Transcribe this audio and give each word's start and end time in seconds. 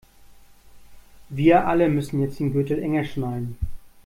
Wir 1.29 1.67
alle 1.67 1.87
müssen 1.87 2.21
jetzt 2.23 2.39
den 2.39 2.53
Gürtel 2.53 2.79
enger 2.79 3.03
schnallen. 3.05 3.55